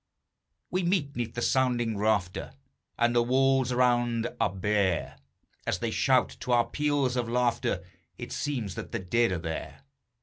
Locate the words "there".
9.37-9.83